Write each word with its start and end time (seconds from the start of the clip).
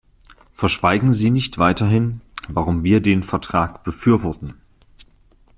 Verschweigen 0.55 1.13
Sie 1.13 1.29
nicht 1.29 1.59
weiterhin, 1.59 2.21
warum 2.47 2.83
wir 2.83 3.01
den 3.01 3.21
Vertrag 3.21 3.83
befürworten. 3.83 4.55